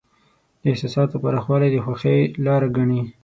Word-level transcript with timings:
د 0.61 0.63
احساساتو 0.73 1.21
پراخوالی 1.23 1.69
د 1.71 1.77
خوښۍ 1.85 2.19
لاره 2.45 2.67
ګڼي. 2.75 3.01